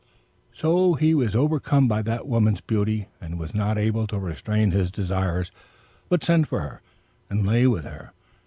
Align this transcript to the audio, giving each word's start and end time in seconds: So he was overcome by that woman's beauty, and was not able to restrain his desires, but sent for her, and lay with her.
So 0.51 0.95
he 0.95 1.13
was 1.13 1.35
overcome 1.35 1.87
by 1.87 2.01
that 2.01 2.25
woman's 2.27 2.59
beauty, 2.59 3.05
and 3.21 3.37
was 3.37 3.53
not 3.53 3.77
able 3.77 4.07
to 4.07 4.17
restrain 4.17 4.71
his 4.71 4.89
desires, 4.89 5.51
but 6.09 6.23
sent 6.23 6.47
for 6.47 6.61
her, 6.61 6.81
and 7.29 7.45
lay 7.45 7.67
with 7.67 7.83
her. 7.83 8.11